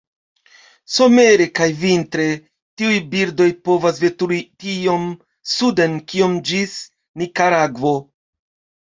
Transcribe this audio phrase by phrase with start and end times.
[0.91, 2.23] Somere kaj vintre,
[2.81, 5.05] tiuj birdoj povas veturi tiom
[5.53, 6.75] suden kiom ĝis
[7.25, 7.93] Nikaragvo.